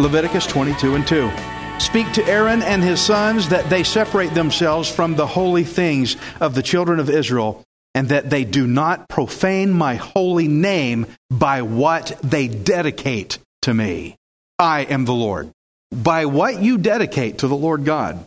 [0.00, 1.57] Leviticus 22 and 2.
[1.88, 6.54] Speak to Aaron and his sons that they separate themselves from the holy things of
[6.54, 12.20] the children of Israel, and that they do not profane my holy name by what
[12.22, 14.16] they dedicate to me.
[14.58, 15.50] I am the Lord.
[15.90, 18.22] By what you dedicate to the Lord God.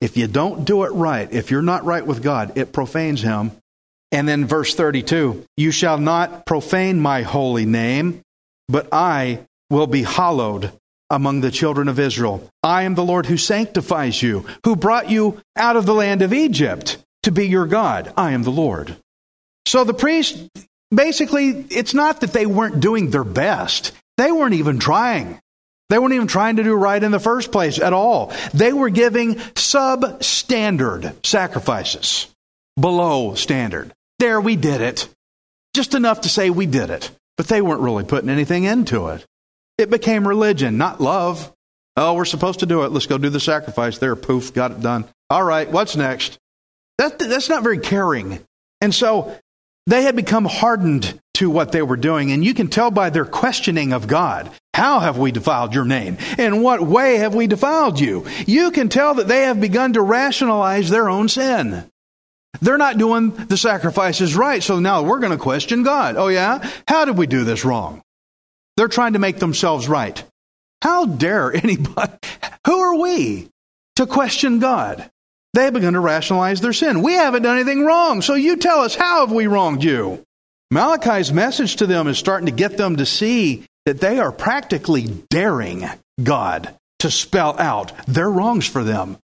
[0.00, 3.50] If you don't do it right, if you're not right with God, it profanes him.
[4.12, 8.20] And then verse 32 You shall not profane my holy name,
[8.68, 10.70] but I will be hallowed
[11.10, 12.48] among the children of Israel.
[12.62, 16.32] I am the Lord who sanctifies you, who brought you out of the land of
[16.32, 18.12] Egypt to be your God.
[18.16, 18.96] I am the Lord.
[19.66, 20.48] So the priests,
[20.90, 25.38] basically, it's not that they weren't doing their best, they weren't even trying.
[25.88, 28.32] They weren't even trying to do right in the first place at all.
[28.54, 32.28] They were giving substandard sacrifices,
[32.80, 33.92] below standard.
[34.20, 35.08] There, we did it.
[35.74, 37.10] Just enough to say we did it.
[37.36, 39.26] But they weren't really putting anything into it.
[39.80, 41.52] It became religion, not love.
[41.96, 42.92] Oh, we're supposed to do it.
[42.92, 43.98] Let's go do the sacrifice.
[43.98, 45.06] There, poof, got it done.
[45.28, 46.38] All right, what's next?
[46.98, 48.40] That, that's not very caring.
[48.80, 49.36] And so
[49.86, 52.32] they had become hardened to what they were doing.
[52.32, 56.18] And you can tell by their questioning of God how have we defiled your name?
[56.38, 58.26] In what way have we defiled you?
[58.46, 61.90] You can tell that they have begun to rationalize their own sin.
[62.60, 66.16] They're not doing the sacrifices right, so now we're going to question God.
[66.16, 66.68] Oh, yeah?
[66.86, 68.02] How did we do this wrong?
[68.80, 70.24] They're trying to make themselves right.
[70.80, 72.14] How dare anybody?
[72.66, 73.50] Who are we
[73.96, 75.10] to question God?
[75.52, 77.02] They begun to rationalize their sin.
[77.02, 80.24] We haven't done anything wrong, so you tell us, how have we wronged you?
[80.70, 85.02] Malachi's message to them is starting to get them to see that they are practically
[85.28, 85.84] daring
[86.22, 89.18] God to spell out their wrongs for them.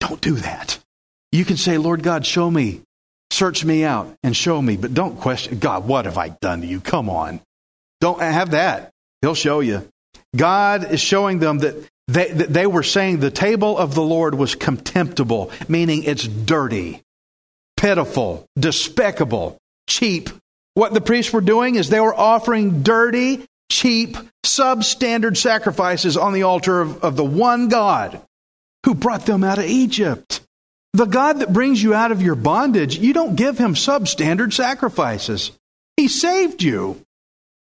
[0.00, 0.80] Don't do that.
[1.30, 2.80] You can say, Lord God, show me,
[3.30, 6.66] search me out and show me, but don't question, God, what have I done to
[6.66, 6.80] you?
[6.80, 7.40] Come on.
[8.00, 8.90] Don't have that.
[9.22, 9.86] He'll show you.
[10.34, 11.76] God is showing them that
[12.08, 17.02] they, that they were saying the table of the Lord was contemptible, meaning it's dirty,
[17.76, 20.30] pitiful, despicable, cheap.
[20.74, 26.44] What the priests were doing is they were offering dirty, cheap, substandard sacrifices on the
[26.44, 28.20] altar of, of the one God
[28.84, 30.40] who brought them out of Egypt.
[30.92, 35.52] The God that brings you out of your bondage, you don't give him substandard sacrifices.
[35.96, 37.00] He saved you.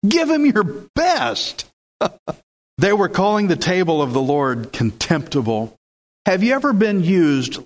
[0.07, 0.65] Give him your
[0.95, 1.65] best.
[2.79, 5.77] they were calling the table of the Lord contemptible.
[6.27, 7.59] Have you ever been used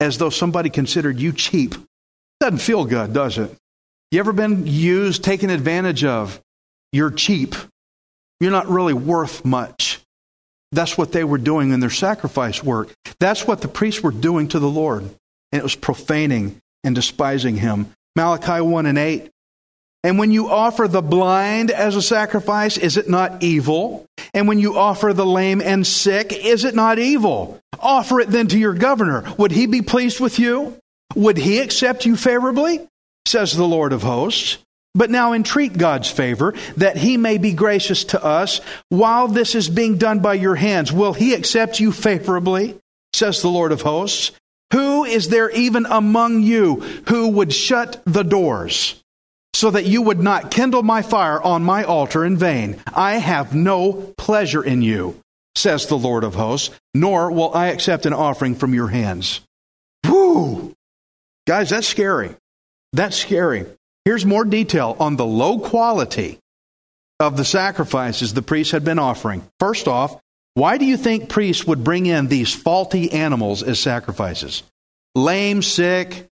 [0.00, 1.74] as though somebody considered you cheap?
[2.40, 3.54] Doesn't feel good, does it?
[4.10, 6.40] You ever been used, taken advantage of?
[6.92, 7.54] You're cheap.
[8.40, 10.00] You're not really worth much.
[10.72, 12.92] That's what they were doing in their sacrifice work.
[13.20, 15.02] That's what the priests were doing to the Lord.
[15.02, 17.92] And it was profaning and despising him.
[18.16, 19.30] Malachi 1 and 8.
[20.04, 24.04] And when you offer the blind as a sacrifice, is it not evil?
[24.34, 27.58] And when you offer the lame and sick, is it not evil?
[27.80, 29.24] Offer it then to your governor.
[29.38, 30.76] Would he be pleased with you?
[31.16, 32.86] Would he accept you favorably?
[33.26, 34.58] Says the Lord of hosts.
[34.94, 38.60] But now entreat God's favor that he may be gracious to us
[38.90, 40.92] while this is being done by your hands.
[40.92, 42.78] Will he accept you favorably?
[43.14, 44.32] Says the Lord of hosts.
[44.72, 49.00] Who is there even among you who would shut the doors
[49.64, 52.78] so that you would not kindle my fire on my altar in vain?
[52.92, 55.18] I have no pleasure in you,
[55.56, 59.40] says the Lord of hosts, nor will I accept an offering from your hands.
[60.06, 60.74] Whoo!
[61.46, 62.36] Guys, that's scary.
[62.92, 63.64] That's scary.
[64.04, 66.40] Here's more detail on the low quality
[67.18, 69.48] of the sacrifices the priests had been offering.
[69.60, 70.20] First off,
[70.52, 74.62] why do you think priests would bring in these faulty animals as sacrifices?
[75.14, 76.26] Lame, sick,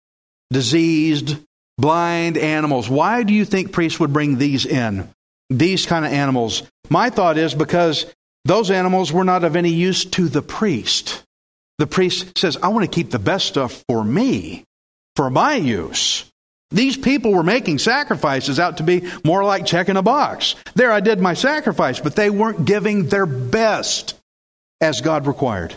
[0.51, 1.37] diseased,
[1.81, 2.89] blind animals.
[2.89, 5.09] Why do you think priests would bring these in?
[5.49, 6.63] These kind of animals.
[6.89, 8.05] My thought is because
[8.45, 11.23] those animals were not of any use to the priest.
[11.79, 14.63] The priest says, I want to keep the best stuff for me,
[15.15, 16.25] for my use.
[16.69, 20.55] These people were making sacrifices out to be more like checking a box.
[20.75, 24.15] There, I did my sacrifice, but they weren't giving their best
[24.79, 25.75] as God required.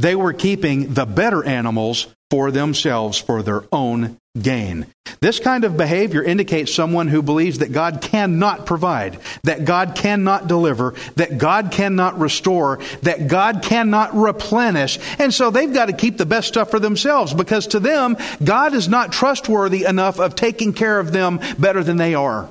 [0.00, 4.86] They were keeping the better animals for themselves for their own gain.
[5.20, 10.48] This kind of behavior indicates someone who believes that God cannot provide, that God cannot
[10.48, 14.98] deliver, that God cannot restore, that God cannot replenish.
[15.20, 18.74] And so they've got to keep the best stuff for themselves because to them, God
[18.74, 22.50] is not trustworthy enough of taking care of them better than they are.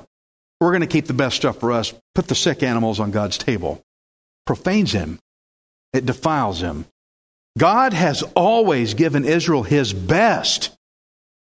[0.62, 1.92] We're going to keep the best stuff for us.
[2.14, 3.82] Put the sick animals on God's table.
[4.46, 5.18] Profanes him.
[5.92, 6.86] It defiles him.
[7.56, 10.74] God has always given Israel his best.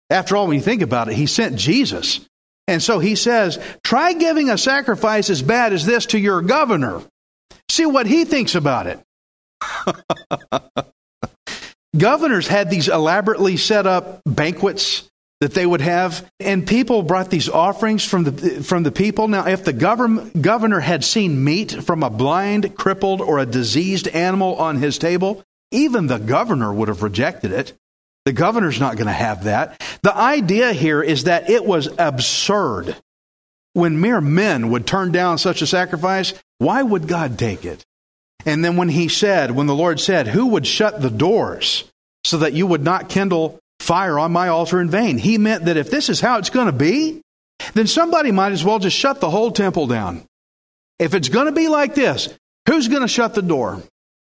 [0.09, 2.19] After all, when you think about it, he sent Jesus.
[2.67, 7.01] And so he says, try giving a sacrifice as bad as this to your governor.
[7.69, 8.99] See what he thinks about it.
[11.97, 15.09] Governors had these elaborately set up banquets
[15.41, 19.27] that they would have, and people brought these offerings from the, from the people.
[19.27, 24.07] Now, if the govern, governor had seen meat from a blind, crippled, or a diseased
[24.07, 27.73] animal on his table, even the governor would have rejected it.
[28.25, 29.81] The governor's not going to have that.
[30.03, 32.95] The idea here is that it was absurd.
[33.73, 37.85] When mere men would turn down such a sacrifice, why would God take it?
[38.45, 41.85] And then when he said, when the Lord said, Who would shut the doors
[42.23, 45.17] so that you would not kindle fire on my altar in vain?
[45.17, 47.21] He meant that if this is how it's going to be,
[47.73, 50.25] then somebody might as well just shut the whole temple down.
[50.99, 52.29] If it's going to be like this,
[52.67, 53.81] who's going to shut the door?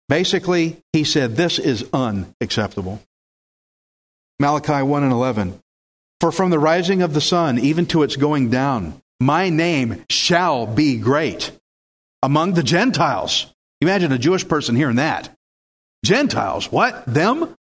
[0.09, 3.01] Basically, he said, This is unacceptable.
[4.39, 5.59] Malachi 1 and 11.
[6.19, 10.65] For from the rising of the sun even to its going down, my name shall
[10.65, 11.51] be great
[12.21, 13.47] among the Gentiles.
[13.81, 15.29] Imagine a Jewish person hearing that.
[16.05, 17.05] Gentiles, what?
[17.05, 17.55] Them?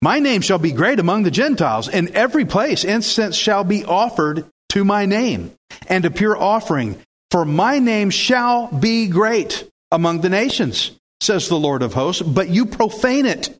[0.00, 1.88] My name shall be great among the Gentiles.
[1.88, 5.52] In every place incense shall be offered to my name,
[5.86, 6.98] and a pure offering.
[7.30, 10.92] For my name shall be great among the nations
[11.22, 13.56] says the Lord of hosts, but you profane it.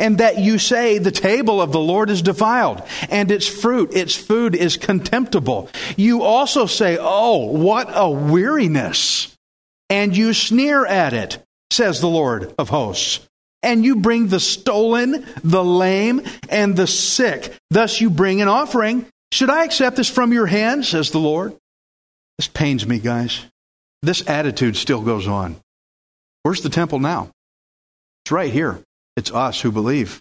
[0.00, 4.14] And that you say the table of the Lord is defiled, and its fruit, its
[4.14, 5.70] food is contemptible.
[5.96, 9.36] You also say, Oh, what a weariness!
[9.90, 11.38] And you sneer at it,
[11.70, 13.20] says the Lord of hosts.
[13.62, 17.56] And you bring the stolen, the lame, and the sick.
[17.70, 19.06] Thus you bring an offering.
[19.32, 21.56] Should I accept this from your hand, says the Lord?
[22.38, 23.44] This pains me, guys.
[24.02, 25.56] This attitude still goes on.
[26.42, 27.30] Where's the temple now?
[28.24, 28.80] It's right here.
[29.16, 30.20] It's us who believe.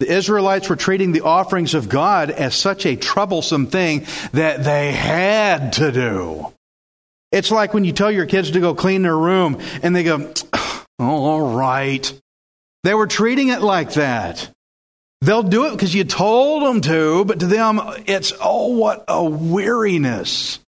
[0.00, 4.92] The Israelites were treating the offerings of God as such a troublesome thing that they
[4.92, 6.52] had to do.
[7.32, 10.32] It's like when you tell your kids to go clean their room and they go,
[10.98, 12.12] all right.
[12.84, 14.50] They were treating it like that.
[15.22, 19.24] They'll do it because you told them to, but to them, it's, oh, what a
[19.24, 20.60] weariness.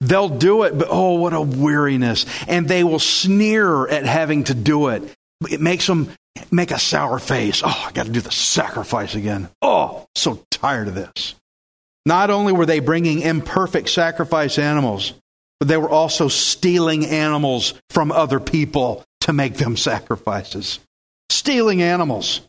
[0.00, 2.26] They'll do it, but oh, what a weariness.
[2.46, 5.02] And they will sneer at having to do it.
[5.50, 6.10] It makes them
[6.50, 7.62] make a sour face.
[7.64, 9.48] Oh, I got to do the sacrifice again.
[9.62, 11.34] Oh, so tired of this.
[12.04, 15.14] Not only were they bringing imperfect sacrifice animals,
[15.58, 20.78] but they were also stealing animals from other people to make them sacrifices.
[21.30, 22.42] Stealing animals.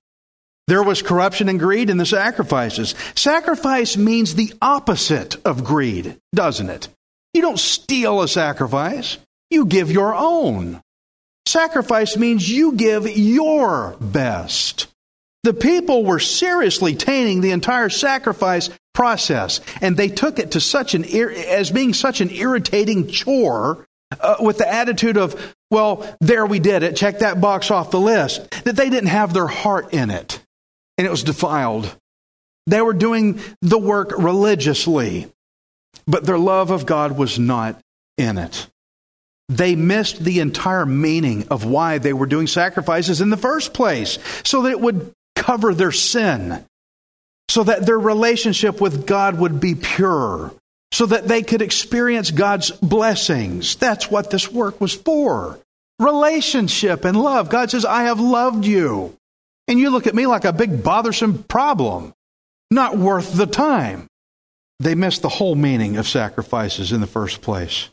[0.67, 2.93] There was corruption and greed in the sacrifices.
[3.15, 6.89] Sacrifice means the opposite of greed, doesn't it?
[7.37, 9.19] You don't steal a sacrifice,
[9.51, 10.81] you give your own.
[11.45, 14.87] Sacrifice means you give your best.
[15.43, 20.95] The people were seriously tainting the entire sacrifice process, and they took it to such
[20.95, 23.85] an as being such an irritating chore
[24.19, 27.99] uh, with the attitude of, well, there we did it, check that box off the
[27.99, 30.43] list, that they didn't have their heart in it,
[30.97, 31.95] and it was defiled.
[32.65, 35.31] They were doing the work religiously
[36.07, 37.79] but their love of God was not
[38.17, 38.67] in it.
[39.49, 44.19] They missed the entire meaning of why they were doing sacrifices in the first place,
[44.43, 46.65] so that it would cover their sin,
[47.49, 50.53] so that their relationship with God would be pure,
[50.91, 53.75] so that they could experience God's blessings.
[53.75, 55.59] That's what this work was for.
[55.99, 57.49] Relationship and love.
[57.49, 59.15] God says, I have loved you.
[59.67, 62.13] And you look at me like a big bothersome problem,
[62.69, 64.07] not worth the time
[64.79, 67.89] they miss the whole meaning of sacrifices in the first place.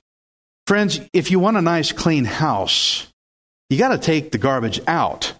[0.67, 3.07] Friends, if you want a nice clean house,
[3.69, 5.35] you got to take the garbage out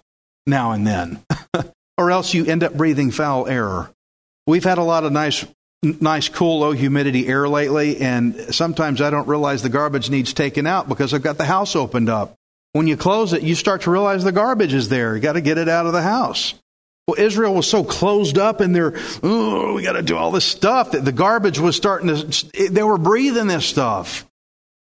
[0.45, 1.23] now and then,
[1.97, 3.89] or else you end up breathing foul air.
[4.47, 5.45] We've had a lot of nice,
[5.81, 10.67] nice, cool, low humidity air lately, and sometimes I don't realize the garbage needs taken
[10.67, 12.35] out because I've got the house opened up.
[12.73, 15.15] When you close it, you start to realize the garbage is there.
[15.15, 16.53] You got to get it out of the house.
[17.07, 20.45] Well, Israel was so closed up in their, oh, we got to do all this
[20.45, 24.25] stuff that the garbage was starting to, they were breathing this stuff.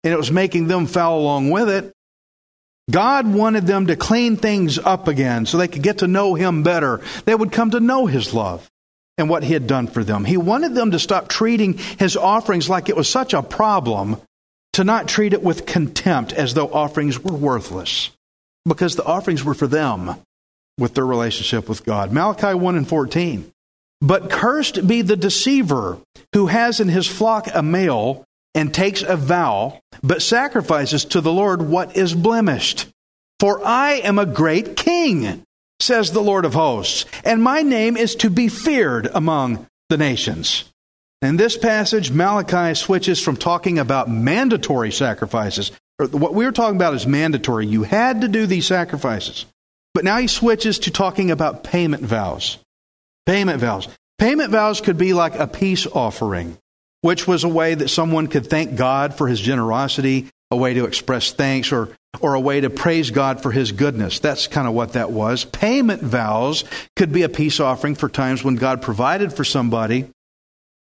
[0.04, 1.92] And it was making them foul along with it.
[2.90, 6.62] God wanted them to clean things up again so they could get to know Him
[6.62, 7.00] better.
[7.24, 8.70] They would come to know His love
[9.16, 10.24] and what He had done for them.
[10.24, 14.20] He wanted them to stop treating His offerings like it was such a problem,
[14.74, 18.10] to not treat it with contempt as though offerings were worthless,
[18.66, 20.16] because the offerings were for them
[20.78, 22.12] with their relationship with God.
[22.12, 23.50] Malachi 1 and 14.
[24.00, 25.98] But cursed be the deceiver
[26.32, 31.32] who has in his flock a male and takes a vow, but sacrifices to the
[31.32, 32.86] Lord what is blemished.
[33.40, 35.42] For I am a great king,
[35.80, 40.64] says the Lord of hosts, and my name is to be feared among the nations.
[41.20, 45.72] In this passage, Malachi switches from talking about mandatory sacrifices.
[45.98, 47.66] What we were talking about is mandatory.
[47.66, 49.46] You had to do these sacrifices.
[49.94, 52.58] But now he switches to talking about payment vows.
[53.26, 53.88] Payment vows.
[54.18, 56.58] Payment vows could be like a peace offering,
[57.00, 60.84] which was a way that someone could thank God for his generosity, a way to
[60.84, 64.18] express thanks, or, or a way to praise God for his goodness.
[64.18, 65.44] That's kind of what that was.
[65.44, 66.64] Payment vows
[66.96, 70.10] could be a peace offering for times when God provided for somebody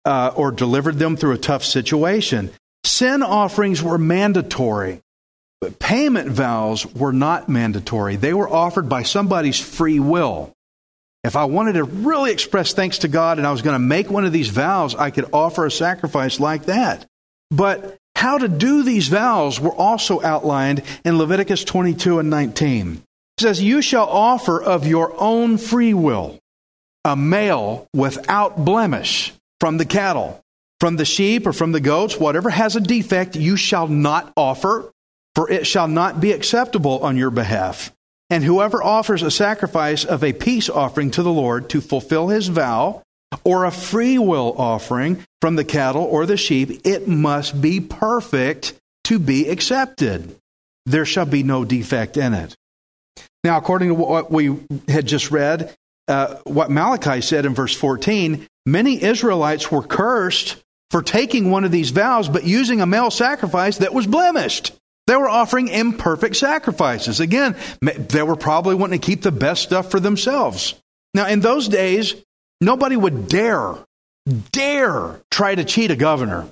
[0.05, 2.51] uh, or delivered them through a tough situation.
[2.83, 5.01] Sin offerings were mandatory.
[5.61, 8.15] But payment vows were not mandatory.
[8.15, 10.53] They were offered by somebody's free will.
[11.23, 14.09] If I wanted to really express thanks to God and I was going to make
[14.09, 17.05] one of these vows, I could offer a sacrifice like that.
[17.51, 22.93] But how to do these vows were also outlined in Leviticus 22 and 19.
[22.93, 26.39] It says, You shall offer of your own free will
[27.03, 30.41] a male without blemish from the cattle,
[30.79, 34.91] from the sheep or from the goats, whatever has a defect, you shall not offer
[35.39, 37.93] for it shall not be acceptable on your behalf.
[38.29, 42.49] And whoever offers a sacrifice of a peace offering to the Lord to fulfill his
[42.49, 43.03] vow,
[43.45, 48.73] or a free will offering from the cattle or the sheep, it must be perfect
[49.05, 50.35] to be accepted.
[50.85, 52.53] There shall be no defect in it.
[53.45, 55.73] Now, according to what we had just read,
[56.09, 61.71] uh, what Malachi said in verse 14, many Israelites were cursed for taking one of
[61.71, 64.73] these vows, but using a male sacrifice that was blemished.
[65.09, 67.19] They were offering imperfect sacrifices.
[67.19, 70.75] Again, they were probably wanting to keep the best stuff for themselves.
[71.15, 72.13] Now, in those days,
[72.61, 73.73] nobody would dare,
[74.51, 76.47] dare try to cheat a governor.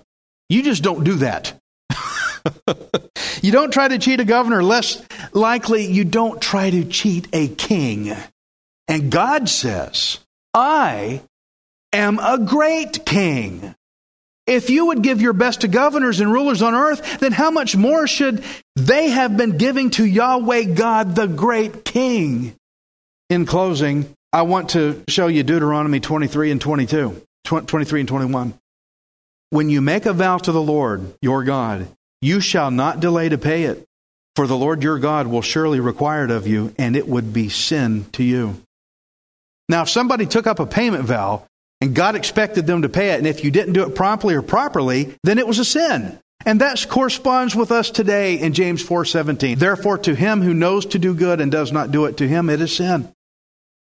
[0.50, 1.54] You just don't do that.
[3.44, 7.48] you don't try to cheat a governor, less likely you don't try to cheat a
[7.50, 8.12] king.
[8.88, 10.18] And God says,
[10.56, 11.22] I
[11.94, 13.76] am a great king.
[14.48, 17.76] If you would give your best to governors and rulers on earth, then how much
[17.76, 18.44] more should
[18.78, 22.56] they have been giving to Yahweh God, the great King?
[23.30, 28.54] In closing, I want to show you Deuteronomy 23 and 22, 23 and 21.
[29.50, 31.88] When you make a vow to the Lord your God,
[32.22, 33.84] you shall not delay to pay it,
[34.38, 37.50] for the Lord your God will surely require it of you, and it would be
[37.50, 38.62] sin to you.
[39.68, 41.46] Now, if somebody took up a payment vow
[41.82, 43.18] and God expected them to pay it.
[43.18, 46.20] And if you didn't do it promptly or properly, then it was a sin.
[46.46, 49.58] And that corresponds with us today in James 4:17.
[49.58, 52.50] Therefore to him who knows to do good and does not do it to him
[52.50, 53.12] it is sin.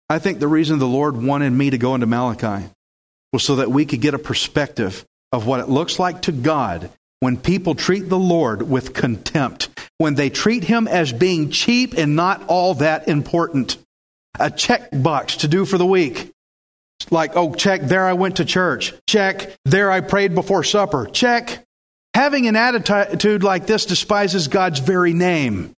[0.08, 2.68] I think the reason the Lord wanted me to go into Malachi
[3.32, 6.90] was so that we could get a perspective of what it looks like to God
[7.20, 12.14] when people treat the Lord with contempt, when they treat him as being cheap and
[12.14, 13.78] not all that important.
[14.38, 16.30] A check box to do for the week.
[17.10, 18.94] Like, oh, check, there I went to church.
[19.06, 21.06] Check, there I prayed before supper.
[21.06, 21.62] Check.
[22.14, 25.72] Having an attitude like this despises God's very name.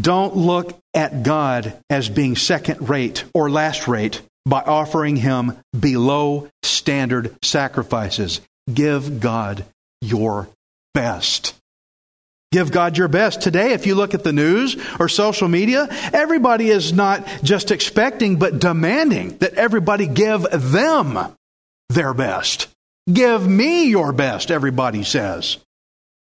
[0.00, 6.48] Don't look at God as being second rate or last rate by offering him below
[6.62, 8.40] standard sacrifices.
[8.72, 9.64] Give God
[10.00, 10.48] your
[10.94, 11.54] best.
[12.52, 13.40] Give God your best.
[13.40, 18.38] Today, if you look at the news or social media, everybody is not just expecting,
[18.38, 21.18] but demanding that everybody give them
[21.88, 22.68] their best.
[23.10, 25.56] Give me your best, everybody says.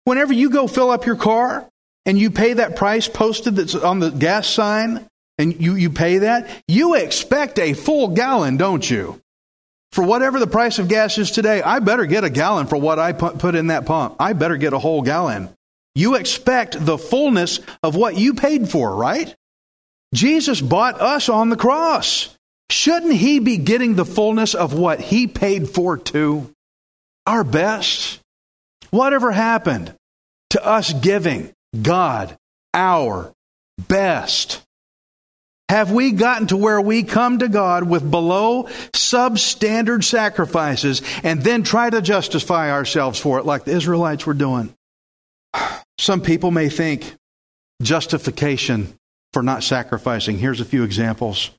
[0.04, 1.66] Whenever you go fill up your car
[2.06, 5.08] and you pay that price posted that's on the gas sign
[5.38, 9.22] and you, you pay that, you expect a full gallon, don't you?
[9.94, 13.00] For whatever the price of gas is today, I better get a gallon for what
[13.00, 14.18] I put in that pump.
[14.20, 15.50] I better get a whole gallon.
[15.98, 19.36] You expect the fullness of what you paid for, right?
[20.14, 22.38] Jesus bought us on the cross.
[22.70, 26.54] Shouldn't he be getting the fullness of what he paid for too?
[27.26, 28.20] Our best.
[28.92, 29.92] Whatever happened
[30.52, 31.52] to us giving
[31.82, 32.38] God
[32.76, 33.34] our
[33.88, 34.62] best?
[35.68, 41.64] Have we gotten to where we come to God with below substandard sacrifices and then
[41.64, 44.76] try to justify ourselves for it like the Israelites were doing?
[46.00, 47.16] Some people may think
[47.82, 48.94] justification
[49.34, 50.38] for not sacrificing.
[50.38, 51.52] Here's a few examples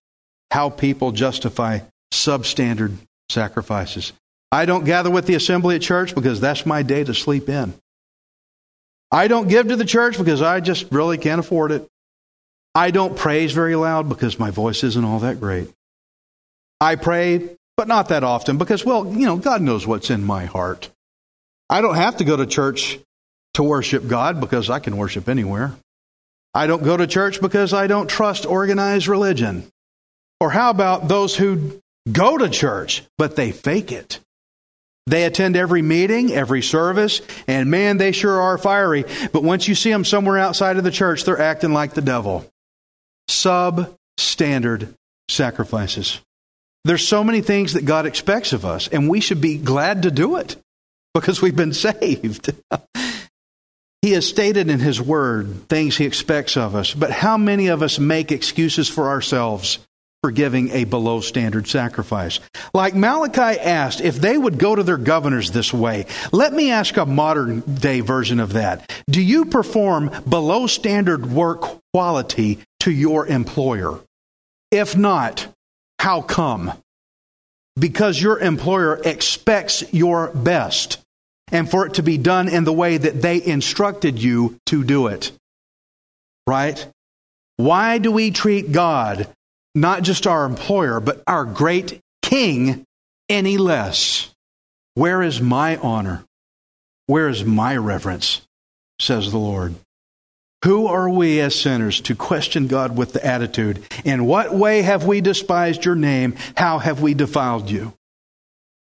[0.50, 1.80] how people justify
[2.12, 2.96] substandard
[3.28, 4.12] sacrifices.
[4.50, 7.74] I don't gather with the assembly at church because that's my day to sleep in.
[9.10, 11.86] I don't give to the church because I just really can't afford it.
[12.74, 15.70] I don't praise very loud because my voice isn't all that great.
[16.80, 20.46] I pray, but not that often because, well, you know, God knows what's in my
[20.46, 20.90] heart.
[21.68, 22.98] I don't have to go to church
[23.58, 25.74] to worship God because I can worship anywhere.
[26.54, 29.66] I don't go to church because I don't trust organized religion.
[30.38, 34.20] Or how about those who go to church, but they fake it?
[35.08, 39.04] They attend every meeting, every service, and man, they sure are fiery.
[39.32, 42.48] But once you see them somewhere outside of the church, they're acting like the devil.
[43.28, 44.94] Substandard
[45.28, 46.20] sacrifices.
[46.84, 50.12] There's so many things that God expects of us, and we should be glad to
[50.12, 50.54] do it
[51.12, 52.54] because we've been saved.
[54.02, 57.82] He has stated in His Word things He expects of us, but how many of
[57.82, 59.78] us make excuses for ourselves
[60.22, 62.40] for giving a below standard sacrifice.
[62.74, 66.06] Like Malachi asked if they would go to their governors this way.
[66.32, 68.92] Let me ask a modern day version of that.
[69.08, 74.00] Do you perform below standard work quality to your employer?
[74.72, 75.46] If not,
[76.00, 76.72] how come?
[77.78, 80.98] Because your employer expects your best
[81.50, 85.06] and for it to be done in the way that they instructed you to do
[85.06, 85.32] it.
[86.46, 86.86] Right?
[87.56, 89.28] Why do we treat God
[89.74, 92.84] not just our employer, but our great king
[93.28, 94.34] any less.
[94.94, 96.24] Where is my honor?
[97.06, 98.42] Where is my reverence?
[99.00, 99.76] says the Lord.
[100.64, 105.04] Who are we as sinners to question God with the attitude, In what way have
[105.04, 106.34] we despised your name?
[106.56, 107.92] How have we defiled you?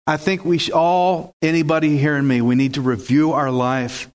[0.07, 4.09] I think we all, anybody hearing me, we need to review our life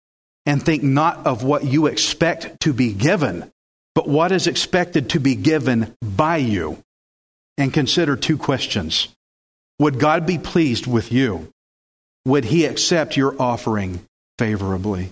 [0.46, 3.52] and think not of what you expect to be given,
[3.96, 6.80] but what is expected to be given by you.
[7.58, 9.08] And consider two questions.
[9.80, 11.50] Would God be pleased with you?
[12.26, 14.06] Would he accept your offering
[14.38, 15.12] favorably?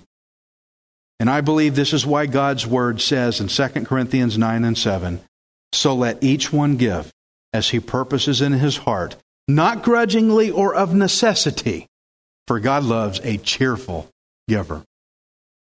[1.20, 5.22] And I believe this is why God's word says in 2 Corinthians 9 and 7
[5.74, 7.12] So let each one give
[7.54, 9.16] as he purposes in his heart,
[9.48, 11.88] not grudgingly or of necessity,
[12.48, 14.10] for God loves a cheerful
[14.48, 14.84] giver.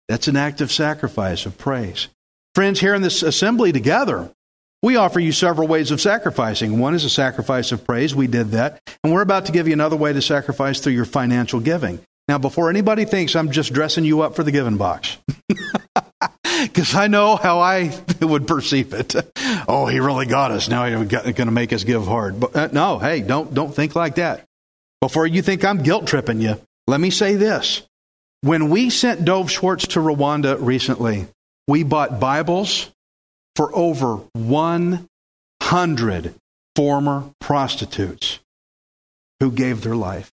[0.08, 2.08] That's an act of sacrifice, of praise.
[2.56, 4.32] Friends, here in this assembly together,
[4.82, 6.78] we offer you several ways of sacrificing.
[6.78, 8.14] One is a sacrifice of praise.
[8.14, 8.82] We did that.
[9.04, 12.00] And we're about to give you another way to sacrifice through your financial giving.
[12.28, 15.18] Now, before anybody thinks I'm just dressing you up for the giving box,
[16.62, 19.16] because I know how I would perceive it.
[19.68, 20.70] Oh, he really got us.
[20.70, 22.40] Now he's going to make us give hard.
[22.40, 24.46] But uh, no, hey, don't don't think like that.
[25.02, 27.84] Before you think I'm guilt tripping you, let me say this:
[28.42, 31.28] when we sent Dove Schwartz to Rwanda recently,
[31.68, 32.92] we bought Bibles
[33.56, 36.36] for over 100
[36.76, 38.40] former prostitutes
[39.40, 40.32] who gave their life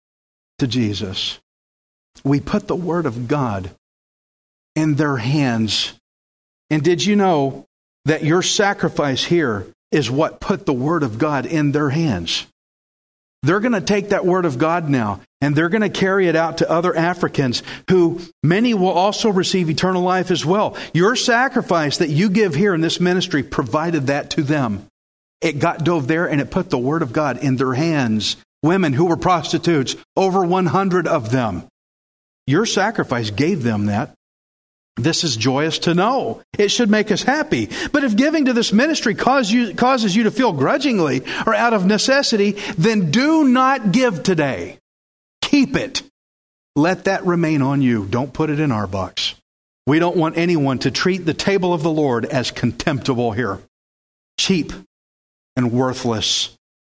[0.59, 1.39] to Jesus.
[2.23, 3.71] We put the Word of God
[4.75, 5.93] in their hands.
[6.69, 7.65] And did you know
[8.09, 12.47] that your sacrifice here is what put the Word of God in their hands?
[13.43, 16.35] They're going to take that word of God now and they're going to carry it
[16.35, 20.75] out to other Africans who many will also receive eternal life as well.
[20.93, 24.85] Your sacrifice that you give here in this ministry provided that to them.
[25.39, 28.35] It got dove there and it put the word of God in their hands.
[28.61, 31.65] Women who were prostitutes, over 100 of them.
[32.45, 34.13] Your sacrifice gave them that.
[35.01, 36.41] This is joyous to know.
[36.57, 37.69] It should make us happy.
[37.91, 41.73] But if giving to this ministry cause you, causes you to feel grudgingly or out
[41.73, 44.77] of necessity, then do not give today.
[45.41, 46.03] Keep it.
[46.75, 48.05] Let that remain on you.
[48.05, 49.35] Don't put it in our box.
[49.87, 53.59] We don't want anyone to treat the table of the Lord as contemptible here,
[54.39, 54.71] cheap
[55.55, 56.55] and worthless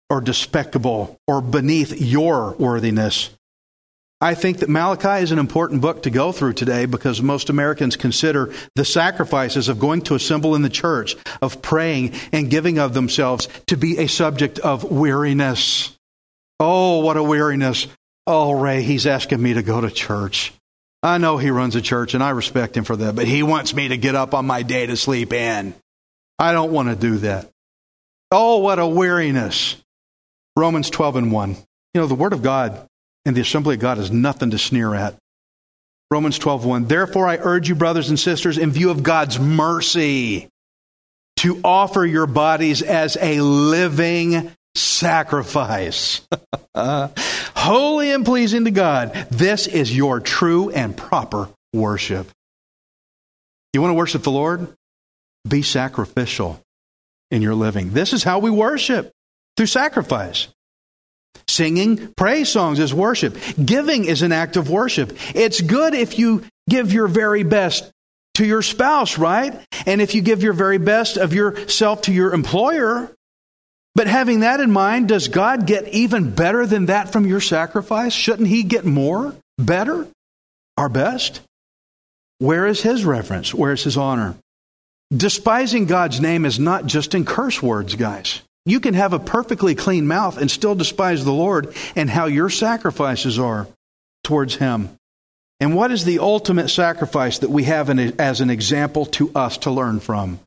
[0.10, 3.32] or despicable or beneath your worthiness.
[4.24, 7.98] I think that Malachi is an important book to go through today because most Americans
[7.98, 12.94] consider the sacrifices of going to assemble in the church, of praying and giving of
[12.94, 15.98] themselves to be a subject of weariness.
[16.58, 17.88] Oh, what a weariness.
[18.26, 20.54] Oh, Ray, he's asking me to go to church.
[21.04, 23.76] I know he runs a church and I respect him for that, but he wants
[23.76, 25.76] me to get up on my day to sleep in.
[26.40, 27.50] I don't want to do that.
[28.32, 29.76] Oh, what a weariness.
[30.56, 31.50] Romans 12 and 1.
[31.50, 32.88] You know, the Word of God
[33.26, 35.16] and the assembly of God is nothing to sneer at.
[36.12, 40.48] Romans 12:1 Therefore I urge you brothers and sisters in view of God's mercy
[41.38, 46.22] to offer your bodies as a living sacrifice.
[46.76, 49.14] Holy and pleasing to God.
[49.32, 52.30] This is your true and proper worship.
[53.74, 54.68] You want to worship the Lord?
[55.48, 56.62] Be sacrificial
[57.32, 57.92] in your living.
[57.92, 59.12] This is how we worship
[59.58, 60.48] through sacrifice.
[61.48, 63.38] Singing praise songs is worship.
[63.64, 65.18] Giving is an act of worship.
[65.36, 67.92] It's good if you give your very best
[68.36, 69.60] to your spouse, right?
[69.86, 73.12] And if you give your very best of yourself to your employer.
[73.96, 78.14] But having that in mind, does God get even better than that from your sacrifice?
[78.14, 80.08] Shouldn't He get more, better,
[80.78, 81.42] our best?
[82.40, 83.54] Where is His reverence?
[83.54, 84.36] Where is His honor?
[85.16, 88.42] Despising God's name is not just in curse words, guys.
[88.66, 92.50] You can have a perfectly clean mouth and still despise the Lord and how your
[92.50, 93.68] sacrifices are
[94.24, 94.90] towards Him.
[95.60, 99.72] And what is the ultimate sacrifice that we have as an example to us to
[99.72, 100.40] learn from?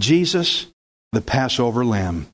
[0.00, 0.66] Jesus,
[1.12, 2.26] the Passover lamb.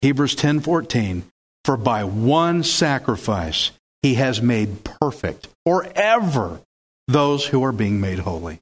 [0.00, 1.22] Hebrews 10:14
[1.64, 3.70] For by one sacrifice
[4.02, 6.60] he has made perfect forever
[7.06, 8.60] those who are being made holy.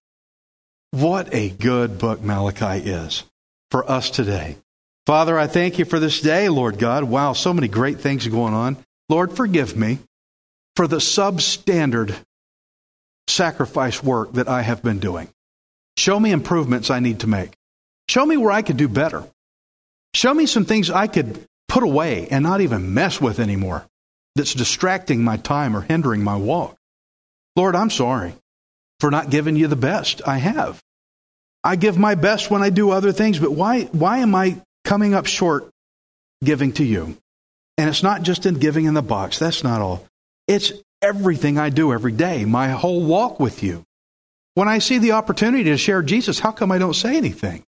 [0.90, 3.24] What a good book Malachi is
[3.70, 4.56] for us today.
[5.06, 7.04] Father, I thank you for this day, Lord God.
[7.04, 8.76] Wow, so many great things going on.
[9.08, 9.98] Lord, forgive me
[10.76, 12.14] for the substandard
[13.26, 15.28] sacrifice work that I have been doing.
[15.96, 17.52] Show me improvements I need to make.
[18.08, 19.24] Show me where I could do better.
[20.14, 23.86] Show me some things I could put away and not even mess with anymore
[24.34, 26.76] that's distracting my time or hindering my walk.
[27.56, 28.34] Lord, I'm sorry
[28.98, 30.80] for not giving you the best I have.
[31.62, 35.14] I give my best when I do other things, but why, why am I coming
[35.14, 35.70] up short
[36.42, 37.16] giving to you?
[37.78, 39.38] And it's not just in giving in the box.
[39.38, 40.06] That's not all.
[40.46, 43.84] It's everything I do every day, my whole walk with you.
[44.54, 47.62] When I see the opportunity to share Jesus, how come I don't say anything?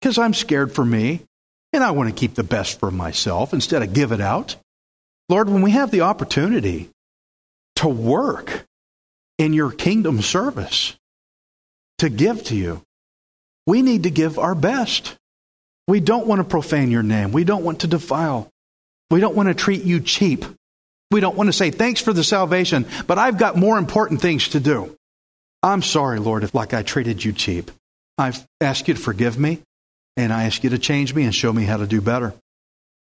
[0.00, 1.22] Because I'm scared for me,
[1.72, 4.56] and I want to keep the best for myself instead of give it out.
[5.28, 6.90] Lord, when we have the opportunity
[7.76, 8.64] to work
[9.38, 10.96] in your kingdom service,
[11.98, 12.82] to give to you,
[13.66, 15.16] we need to give our best.
[15.88, 17.32] We don't want to profane your name.
[17.32, 18.50] We don't want to defile.
[19.10, 20.44] We don't want to treat you cheap.
[21.10, 24.48] We don't want to say, thanks for the salvation, but I've got more important things
[24.48, 24.96] to do.
[25.62, 27.70] I'm sorry, Lord, if like I treated you cheap.
[28.18, 29.60] I ask you to forgive me,
[30.16, 32.34] and I ask you to change me and show me how to do better.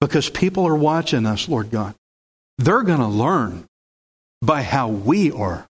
[0.01, 1.95] Because people are watching us, Lord God.
[2.57, 3.65] They're going to learn
[4.41, 5.65] by how we are,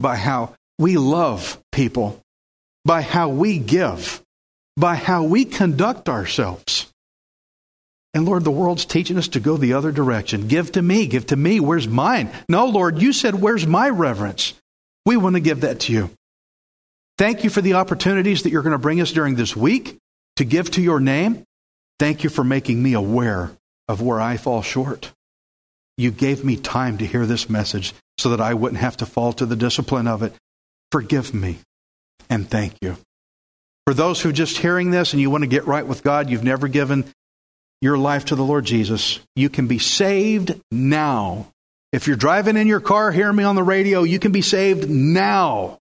[0.00, 2.20] by how we love people,
[2.84, 4.22] by how we give,
[4.76, 6.90] by how we conduct ourselves.
[8.12, 10.46] And Lord, the world's teaching us to go the other direction.
[10.46, 11.58] Give to me, give to me.
[11.58, 12.30] Where's mine?
[12.48, 14.54] No, Lord, you said, Where's my reverence?
[15.04, 16.10] We want to give that to you.
[17.18, 19.98] Thank you for the opportunities that you're going to bring us during this week
[20.36, 21.44] to give to your name.
[21.98, 23.50] Thank you for making me aware
[23.88, 25.12] of where I fall short.
[25.96, 29.32] You gave me time to hear this message so that I wouldn't have to fall
[29.34, 30.32] to the discipline of it.
[30.90, 31.58] Forgive me
[32.28, 32.96] and thank you.
[33.86, 36.30] For those who are just hearing this and you want to get right with God,
[36.30, 37.04] you've never given
[37.80, 41.52] your life to the Lord Jesus, you can be saved now.
[41.92, 44.88] If you're driving in your car, hear me on the radio, you can be saved
[44.88, 45.78] now.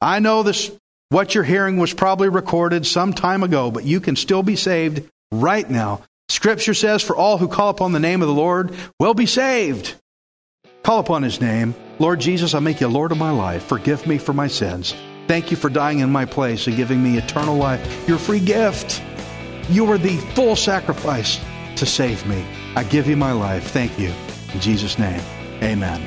[0.00, 0.70] I know this
[1.08, 5.08] what you're hearing was probably recorded some time ago, but you can still be saved
[5.32, 6.02] right now.
[6.28, 9.94] Scripture says, For all who call upon the name of the Lord will be saved.
[10.82, 11.74] Call upon his name.
[11.98, 13.64] Lord Jesus, I make you Lord of my life.
[13.64, 14.94] Forgive me for my sins.
[15.26, 19.02] Thank you for dying in my place and giving me eternal life, your free gift.
[19.70, 21.40] You are the full sacrifice
[21.76, 22.44] to save me.
[22.76, 23.70] I give you my life.
[23.70, 24.12] Thank you.
[24.52, 25.22] In Jesus' name,
[25.62, 26.00] amen.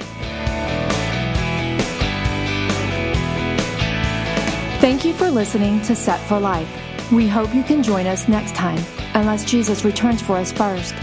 [4.80, 6.70] Thank you for listening to Set for Life.
[7.12, 8.84] We hope you can join us next time,
[9.16, 10.94] unless Jesus returns for us first.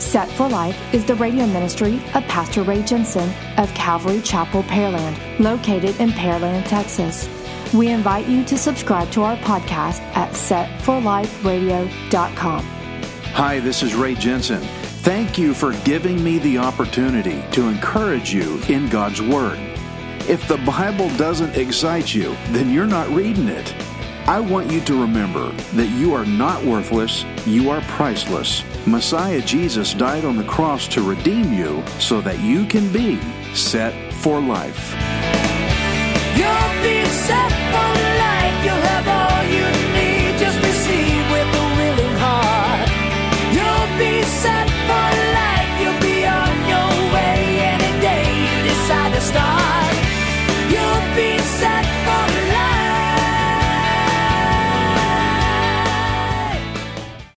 [0.00, 5.18] Set for Life is the radio ministry of Pastor Ray Jensen of Calvary Chapel, Pearland,
[5.38, 7.28] located in Pearland, Texas.
[7.74, 12.64] We invite you to subscribe to our podcast at setforliferadio.com.
[12.64, 14.62] Hi, this is Ray Jensen.
[15.02, 19.58] Thank you for giving me the opportunity to encourage you in God's Word.
[20.28, 23.74] If the Bible doesn't excite you, then you're not reading it.
[24.26, 28.62] I want you to remember that you are not worthless, you are priceless.
[28.86, 33.20] Messiah Jesus died on the cross to redeem you so that you can be
[33.54, 34.94] set for life.